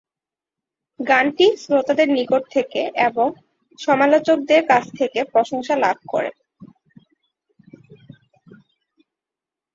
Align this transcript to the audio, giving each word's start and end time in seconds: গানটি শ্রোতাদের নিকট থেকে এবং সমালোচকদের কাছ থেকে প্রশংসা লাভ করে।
গানটি 0.99 1.47
শ্রোতাদের 1.57 2.07
নিকট 2.09 2.43
থেকে 2.51 2.81
এবং 3.07 3.27
সমালোচকদের 3.79 4.61
কাছ 4.67 4.83
থেকে 4.99 5.19
প্রশংসা 5.33 5.75
লাভ 5.75 5.97
করে। 6.09 6.31